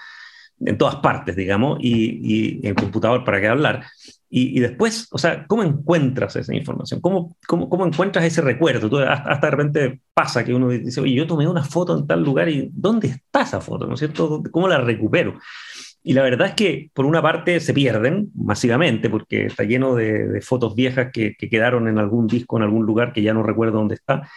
[0.60, 3.84] en todas partes, digamos, y, y en computador para qué hablar.
[4.30, 7.00] Y, después, o sea, ¿cómo encuentras esa información?
[7.00, 8.90] ¿Cómo, cómo, cómo encuentras ese recuerdo?
[8.90, 12.22] Tú, hasta, de repente pasa que uno dice, oye, yo tomé una foto en tal
[12.22, 13.86] lugar y ¿dónde está esa foto?
[13.86, 14.42] ¿No es cierto?
[14.50, 15.38] ¿Cómo la recupero?
[16.02, 20.40] Y la verdad es que, por una parte, se pierden masivamente porque está lleno de,
[20.42, 23.94] fotos viejas que, quedaron en algún disco, en algún lugar que ya no recuerdo dónde
[23.94, 24.28] está.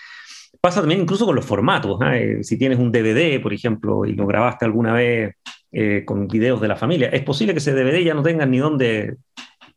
[0.62, 2.00] Pasa también incluso con los formatos.
[2.14, 2.40] ¿eh?
[2.44, 5.36] Si tienes un DVD, por ejemplo, y lo grabaste alguna vez
[5.72, 8.58] eh, con videos de la familia, es posible que ese DVD ya no tenga ni
[8.58, 9.18] dónde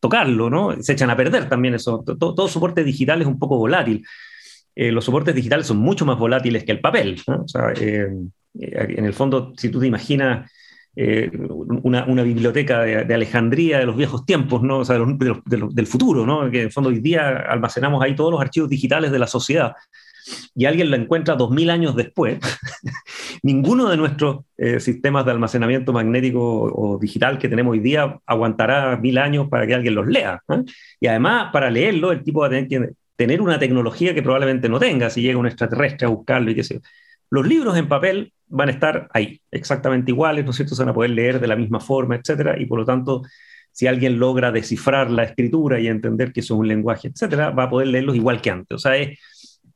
[0.04, 0.82] tocarlo, ¿no?
[0.82, 2.04] Se echan a perder también eso.
[2.04, 4.06] Todo, soporte digital es un poco volátil.
[4.74, 7.22] Eh, los soportes digitales son mucho más volátiles que el papel.
[7.26, 8.06] O sea, eh,
[8.60, 10.50] eh, en el fondo, si tú te imaginas
[11.82, 14.80] una, una, biblioteca de, Alejandría de los viejos tiempos, ¿no?
[14.80, 16.50] O sea, del futuro, ¿no?
[16.50, 19.72] que en el fondo hoy día almacenamos ahí todos los archivos digitales de la sociedad
[20.54, 22.38] y alguien lo encuentra dos mil años después,
[23.42, 28.96] ninguno de nuestros eh, sistemas de almacenamiento magnético o, digital que tenemos hoy día aguantará
[28.96, 30.40] mil años para que alguien los lea.
[30.48, 30.62] ¿eh?
[31.00, 34.68] Y además, para leerlo, el tipo va a tener que tener una tecnología que probablemente
[34.68, 36.80] no tenga si llega un extraterrestre a buscarlo y qué sé.
[37.30, 40.74] Los libros en papel van a estar ahí, exactamente iguales, ¿no es cierto?
[40.74, 43.22] Se van a poder leer de la misma forma, etcétera, y por lo tanto,
[43.72, 47.64] si alguien logra descifrar la escritura y entender que eso es un lenguaje, etcétera, va
[47.64, 48.76] a poder leerlos igual que antes.
[48.76, 49.18] O sea, es,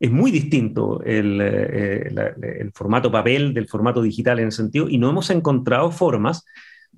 [0.01, 2.13] es muy distinto el, eh,
[2.61, 6.45] el, formato papel del formato digital en ese sentido y no hemos encontrado formas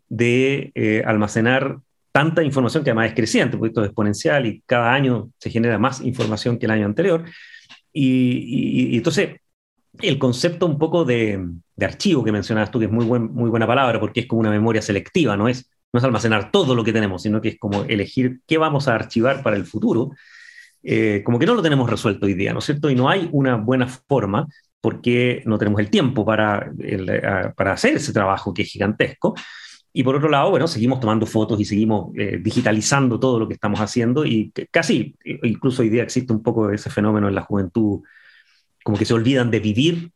[0.09, 1.79] de eh, almacenar
[2.13, 5.79] tanta información que además es creciente, porque esto es exponencial y cada año se genera
[5.79, 7.25] más información que el año anterior.
[7.93, 9.37] Y, entonces,
[10.01, 11.41] el concepto un poco de,
[11.81, 14.83] archivo que mencionabas tú, que es muy, muy buena palabra, porque es como una memoria
[14.83, 18.41] selectiva, no es, no es almacenar todo lo que tenemos, sino que es como elegir
[18.47, 20.11] qué vamos a archivar para el futuro
[20.83, 22.91] eh, como que no lo tenemos resuelto hoy día, ¿no es cierto?
[22.91, 24.47] Y no hay una buena forma
[24.81, 26.73] porque no tenemos el tiempo para,
[27.57, 29.35] para hacer ese trabajo que es gigantesco.
[29.93, 33.55] Y por otro lado, bueno, seguimos tomando fotos y seguimos eh, digitalizando todo lo que
[33.55, 38.01] estamos haciendo y casi, incluso hoy día existe un poco ese fenómeno en la juventud,
[38.85, 40.13] como que se olvidan de vivir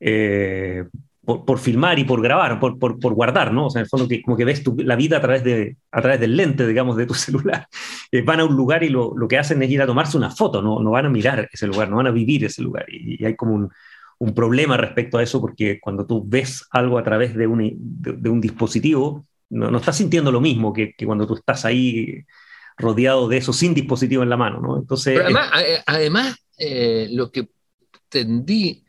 [0.00, 0.84] eh,
[1.26, 3.66] por, filmar y por grabar, por, por, por, guardar, ¿no?
[3.66, 5.76] O sea, en el fondo, que, como que ves tu, la vida a través, de,
[5.90, 7.66] a través del lente, digamos, de tu celular.
[8.12, 10.30] Eh, van a un lugar y lo, lo, que hacen es ir a tomarse una
[10.30, 12.86] foto, no, no van a mirar ese lugar, no van a vivir ese lugar.
[12.88, 13.70] Y, hay como un,
[14.20, 18.30] un, problema respecto a eso, porque cuando tú ves algo a través de un, de,
[18.30, 22.24] un dispositivo, no, no, estás sintiendo lo mismo que, que, cuando tú estás ahí
[22.78, 24.78] rodeado de eso sin dispositivo en la mano, ¿no?
[24.78, 27.48] Entonces, además, eh, además eh, lo que
[28.08, 28.85] tendí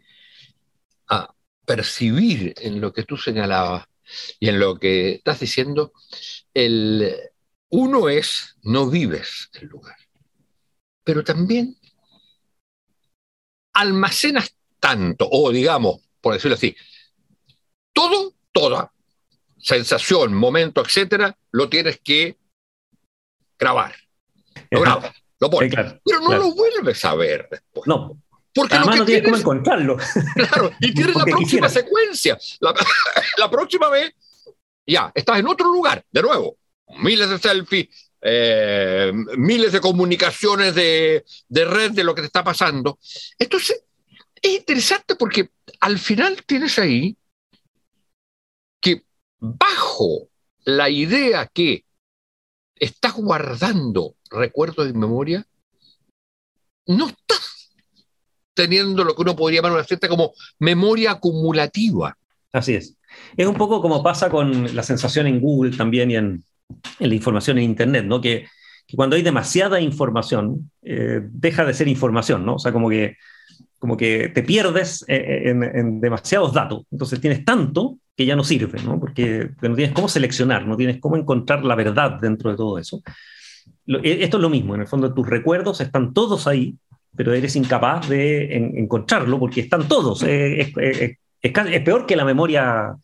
[1.68, 3.86] percibir en lo que tú señalabas
[4.40, 5.92] y en lo que estás diciendo,
[6.54, 7.14] el
[7.70, 9.98] uno es no vives el lugar,
[11.04, 11.76] pero también
[13.74, 16.74] almacenas tanto, o digamos, por decirlo así,
[17.92, 18.94] todo, toda
[19.58, 22.38] sensación, momento, etcétera, lo tienes que
[23.60, 23.94] grabar.
[24.72, 25.74] Lo grabas, lo pones,
[26.06, 27.86] pero no lo vuelves a ver después.
[27.88, 28.22] No,
[28.58, 29.98] porque Además, no tienes cómo encontrarlo.
[30.36, 32.38] Claro, y tienes la próxima secuencia.
[33.38, 34.14] La, próxima vez,
[34.86, 36.58] ya, estás en otro lugar, de nuevo.
[37.00, 37.88] Miles de selfies,
[38.22, 42.98] eh, miles de comunicaciones de, de, red de lo que te está pasando.
[43.38, 43.84] Entonces,
[44.42, 47.16] es interesante porque al final tienes ahí
[48.82, 49.04] que
[49.40, 50.30] bajo
[50.64, 51.86] la idea que
[52.76, 55.46] estás guardando recuerdos de memoria,
[56.88, 57.57] no estás
[58.58, 62.18] teniendo lo que uno podría llamar una cierta como memoria acumulativa.
[62.52, 62.98] Así es.
[63.38, 66.44] Es un poco como pasa con la sensación en Google también y en,
[67.00, 68.20] la información en Internet, ¿no?
[68.20, 68.48] Que,
[68.96, 72.56] cuando hay demasiada información, eh, deja de ser información, ¿no?
[72.56, 73.18] O sea, como que,
[73.80, 76.84] como que te pierdes eh, en, demasiados datos.
[76.90, 79.00] Entonces tienes tanto que ya no sirve, ¿no?
[79.00, 83.02] Porque no tienes cómo seleccionar, no tienes cómo encontrar la verdad dentro de todo eso.
[83.88, 86.76] E, esto es lo mismo, en el fondo tus recuerdos están todos ahí,
[87.18, 90.24] pero eres incapaz de encontrarlo porque están todos.
[90.24, 92.96] es, es, peor que la memoria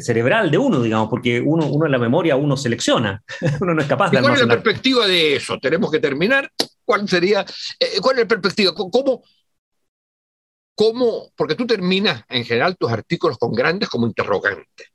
[0.00, 3.22] cerebral de uno, digamos, porque uno, uno en la memoria uno selecciona,
[3.60, 4.18] uno no es capaz de...
[4.18, 5.58] ¿Y ¿Cuál es la perspectiva de eso?
[5.58, 6.50] Tenemos que terminar.
[6.84, 7.46] ¿Cuál sería?
[7.78, 8.74] Eh, ¿Cuál es la perspectiva?
[8.74, 9.22] ¿Cómo,
[10.74, 11.30] ¿Cómo?
[11.36, 14.88] Porque tú terminas en general tus artículos con grandes como interrogantes.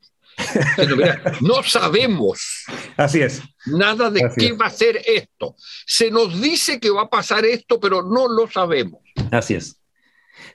[1.41, 2.65] No sabemos.
[2.97, 3.41] Así es.
[3.65, 5.55] Nada de qué va a ser esto.
[5.85, 9.01] Se nos dice que va a pasar esto, pero no lo sabemos.
[9.31, 9.79] Así es.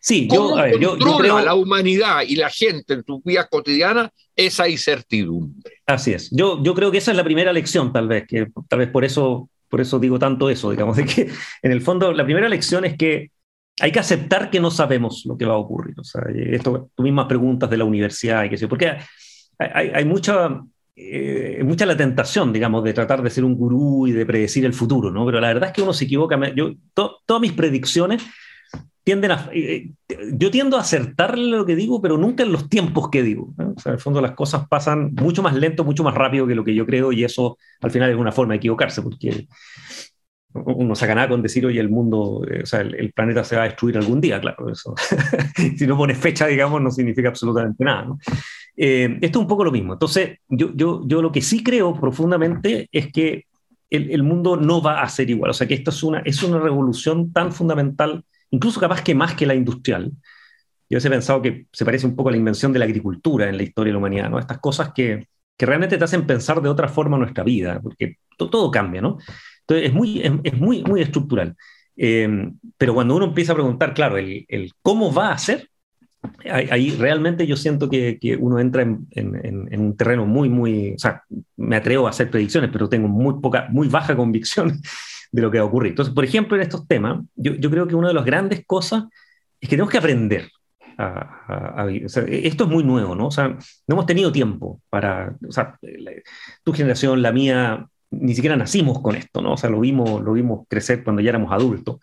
[0.01, 1.41] Sí, yo, a yo, creo...
[1.41, 5.73] la humanidad y la gente en su vida cotidiana esa incertidumbre.
[5.87, 6.31] Así es.
[6.31, 9.05] Yo, yo creo que esa es la primera lección, tal vez, que tal vez por
[9.05, 11.31] eso, por eso digo tanto eso, digamos, de que
[11.63, 13.31] en el fondo la primera lección es que
[13.81, 15.99] hay que aceptar que no sabemos lo que va a ocurrir.
[15.99, 18.97] O sea, esto, tú mismas preguntas de la universidad y qué sé porque
[19.59, 20.63] hay, hay mucha,
[20.97, 24.75] eh, mucha la tentación, digamos, de tratar de ser un gurú y de predecir el
[24.75, 25.27] futuro, ¿no?
[25.27, 26.39] Pero la verdad es que uno se equivoca.
[26.55, 28.23] Yo, todas mis predicciones
[29.03, 29.51] tienden a...
[29.53, 29.91] Eh,
[30.33, 33.55] yo tiendo a acertarle lo que digo, pero nunca en los tiempos que digo.
[33.59, 36.55] O sea, en el fondo las cosas pasan mucho más lento, mucho más rápido que
[36.55, 39.47] lo que yo creo y eso al final es una forma de equivocarse, porque
[40.55, 43.63] uno saca nada con decir, oye, el mundo, eh, o sea, el, planeta se va
[43.63, 44.95] a destruir algún día, claro, eso.
[45.77, 48.05] si no pones fecha, digamos, no significa absolutamente nada.
[48.05, 48.19] ¿no?
[48.77, 49.93] Eh, esto es un poco lo mismo.
[49.93, 53.45] Entonces, yo, yo, yo lo que sí creo profundamente es que
[53.91, 55.51] el, el, mundo no va a ser igual.
[55.51, 59.35] O sea, que esto es una, es una revolución tan fundamental incluso capaz que más
[59.35, 60.13] que la industrial.
[60.89, 63.57] Yo he pensado que se parece un poco a la invención de la agricultura en
[63.57, 64.39] la historia de la humanidad, ¿no?
[64.39, 68.71] Estas cosas que, que realmente te hacen pensar de otra forma nuestra vida, porque todo
[68.71, 69.19] cambia, ¿no?
[69.61, 71.57] Entonces es muy, es, muy, muy estructural.
[71.97, 72.29] Eh,
[72.77, 75.71] pero cuando uno empieza a preguntar, claro, el, el cómo va a ser,
[76.51, 80.95] ahí, realmente yo siento que, que uno entra en, en, en, un terreno muy, muy,
[80.95, 81.23] o sea,
[81.57, 84.81] me atrevo a hacer predicciones, pero tengo muy poca, muy baja convicción
[85.33, 85.91] de lo que va a ocurrir.
[85.91, 89.05] Entonces, por ejemplo, en estos temas, yo, yo creo que una de las grandes cosas
[89.61, 90.49] es que tenemos que aprender.
[90.97, 93.27] A, a, esto es muy nuevo, ¿no?
[93.27, 93.59] O sea, no
[93.89, 95.77] hemos tenido tiempo para, o sea,
[96.63, 99.55] tu generación, la mía, ni siquiera nacimos con esto, ¿no?
[99.55, 101.97] O sea, lo vimos, lo vimos crecer cuando ya éramos adultos.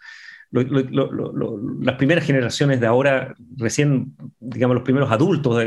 [0.51, 5.63] Las primeras generaciones de ahora, recién, digamos, los primeros adultos,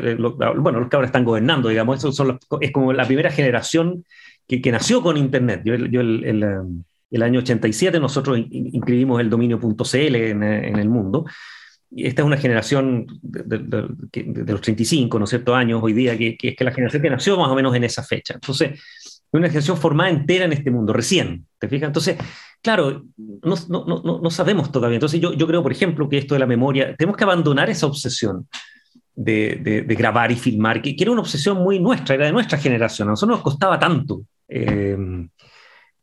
[0.58, 4.04] bueno, los que ahora están gobernando, digamos, eso son es como la primera generación
[4.46, 5.62] que, que nació con Internet.
[5.64, 11.24] Yo, yo el, el año 87 nosotros inscribimos el dominio.cl en, en el mundo.
[11.96, 16.36] Esta es una generación de, de, los 35, ¿no es cierto?, años hoy día, que,
[16.36, 18.34] que, es que la generación que nació más o menos en esa fecha.
[18.34, 21.86] Entonces, es una generación formada entera en este mundo, recién, ¿te fijas?
[21.86, 22.16] Entonces,
[22.64, 24.96] claro, no, no, no, no sabemos todavía.
[24.96, 27.86] Entonces, yo, yo creo, por ejemplo, que esto de la memoria, tenemos que abandonar esa
[27.86, 28.48] obsesión
[29.14, 32.58] de, de, grabar y filmar, que, que, era una obsesión muy nuestra, era de nuestra
[32.58, 33.08] generación.
[33.08, 34.22] A nosotros nos costaba tanto.
[34.48, 34.96] Eh,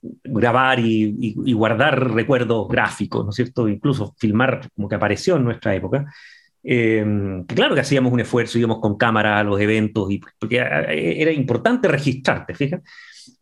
[0.01, 3.67] grabar y, guardar recuerdos gráficos, ¿no es cierto?
[3.67, 6.05] Incluso filmar como que apareció en nuestra época.
[6.63, 11.31] Eh, claro que hacíamos un esfuerzo, íbamos con cámara a los eventos, y, porque era
[11.31, 12.83] importante registrarte, fíjate.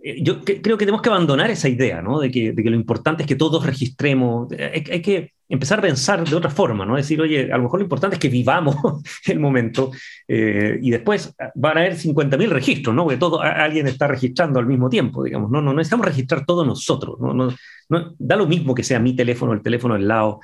[0.02, 2.20] Eh, yo creo que tenemos que abandonar esa idea, ¿no?
[2.20, 4.52] De que, de que lo importante es que todos registremos.
[4.52, 6.96] Hay, hay, que empezar a pensar de otra forma, ¿no?
[6.96, 8.76] Decir, oye, a lo mejor lo importante es que vivamos
[9.28, 9.92] el momento
[10.28, 13.04] eh, y después van a haber 50.000 registros, ¿no?
[13.04, 15.50] Porque todo, alguien está registrando al mismo tiempo, digamos.
[15.50, 17.34] No, no, necesitamos registrar todos nosotros, ¿no?
[17.34, 17.54] no,
[17.90, 20.40] no da lo mismo que sea mi teléfono, el teléfono al lado.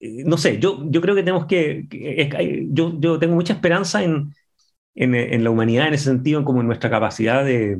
[0.00, 1.86] Eh, no sé, yo, yo creo que tenemos que.
[2.70, 4.34] yo, yo tengo mucha esperanza en,
[4.94, 7.78] en, en la humanidad en ese sentido, como en nuestra capacidad de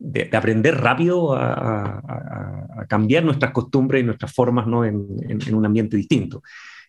[0.00, 4.84] de, aprender rápido a, cambiar nuestras costumbres y nuestras formas ¿no?
[4.84, 6.42] en, un ambiente distinto.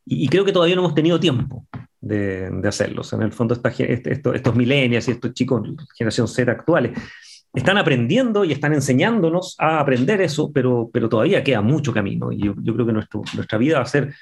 [0.06, 1.68] Y, creo que todavía no hemos tenido tiempo
[2.00, 3.04] de, hacerlo.
[3.12, 6.98] en el fondo, este, estos millennials y estos chicos, generación Z actuales,
[7.54, 12.32] están aprendiendo y están enseñándonos a aprender eso, pero, pero todavía queda mucho camino.
[12.32, 14.16] Y yo, creo que nuestro, nuestra vida va a ser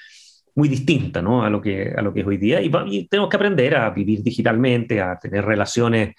[0.59, 1.43] muy distinta ¿no?
[1.43, 2.61] a, lo que, a lo que es hoy día.
[2.61, 6.15] Y, y tenemos que aprender a vivir digitalmente, a tener relaciones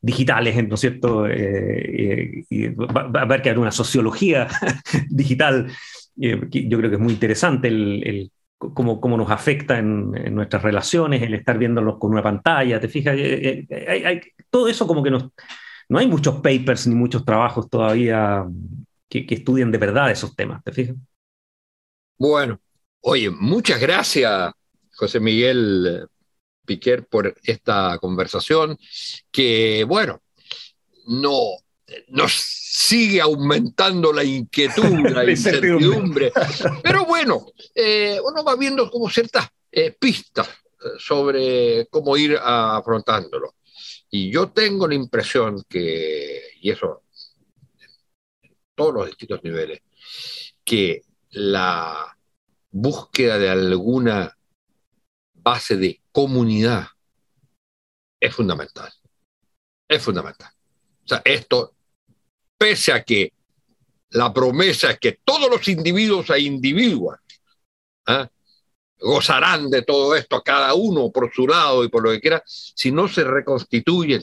[0.00, 1.26] digitales, ¿no es cierto?
[1.26, 4.48] Eh, eh, va, a haber que haber una sociología
[5.10, 5.70] digital.
[6.18, 11.22] Eh, yo creo que es muy interesante el, cómo, cómo nos afecta en, nuestras relaciones,
[11.22, 13.14] el estar viéndolos con una pantalla, ¿te fijas?
[13.18, 15.28] Eh, hay, todo eso como que nos,
[15.88, 18.44] no hay muchos papers ni muchos trabajos todavía
[19.08, 20.96] que, que estudien de verdad esos temas, ¿te fijas?
[22.18, 22.58] Bueno,
[23.02, 24.52] oye, muchas gracias,
[24.94, 26.08] José Miguel
[26.64, 28.78] Piquer, por esta conversación,
[29.30, 30.22] que, bueno,
[31.06, 31.56] no,
[32.08, 36.32] nos sigue aumentando la inquietud, la incertidumbre.
[36.82, 43.54] Pero bueno, eh, uno va viendo como ciertas eh, pistas eh, sobre cómo ir afrontándolo.
[44.10, 47.02] Y yo tengo la impresión que, y eso
[48.42, 49.80] en todos los distintos niveles,
[50.64, 52.16] que la
[52.72, 54.36] búsqueda de alguna
[55.34, 56.88] base de comunidad
[58.18, 58.90] es fundamental.
[59.88, 60.50] Es fundamental.
[61.04, 61.74] O sea, esto
[62.56, 63.32] pese a que
[64.10, 67.20] la promesa es que todos los individuos e individuas
[68.06, 68.28] ¿ah?
[69.00, 72.92] gozarán de todo esto, cada uno por su lado y por lo que quiera, si
[72.92, 74.22] no se reconstituyen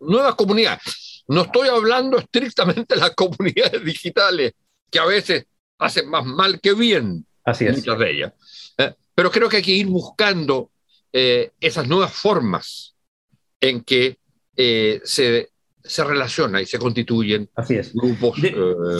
[0.00, 1.24] nuevas comunidades.
[1.28, 4.54] No estoy hablando estrictamente de las comunidades digitales,
[4.90, 5.46] que a veces
[5.78, 7.76] hacen más mal que bien, Así es.
[7.76, 8.32] muchas de ellas.
[8.78, 8.94] ¿eh?
[9.14, 10.70] Pero creo que hay que ir buscando
[11.12, 12.94] eh, esas nuevas formas
[13.60, 14.18] en que
[14.56, 15.50] eh, se
[15.88, 17.48] se relaciona y se constituyen
[17.94, 18.54] grupos, eh,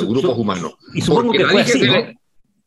[0.07, 0.75] grupos humanos.
[0.95, 1.81] Y supongo que fue así,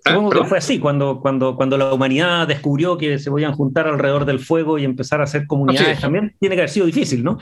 [0.03, 4.25] Supongo que fue así cuando, cuando, cuando la humanidad descubrió que se podían juntar alrededor
[4.25, 6.35] del fuego y empezar a hacer comunidades también.
[6.39, 7.37] Tiene que haber sido difícil, ¿no?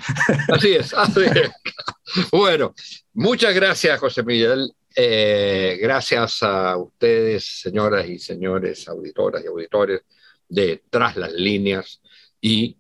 [0.52, 1.52] Así es, así es.
[2.32, 2.74] Bueno,
[3.14, 4.74] muchas gracias, José Miguel.
[5.02, 10.02] Eh, gracias a ustedes, señoras y señores, auditoras y auditores
[10.50, 12.02] de Tras las Líneas
[12.42, 12.78] y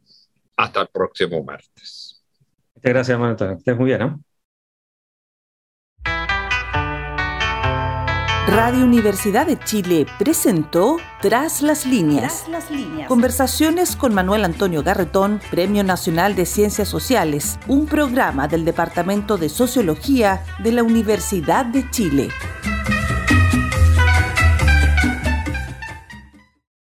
[0.57, 2.21] hasta el próximo martes.
[2.75, 3.57] Muchas gracias, Manuel.
[3.57, 4.23] Estés muy bien, ¿no?
[8.51, 12.45] Radio Universidad de Chile presentó Tras las líneas.
[12.49, 13.07] las líneas.
[13.07, 19.49] Conversaciones con Manuel Antonio Garretón, Premio Nacional de Ciencias Sociales, un programa del Departamento de
[19.49, 22.29] Sociología de la Universidad de Chile.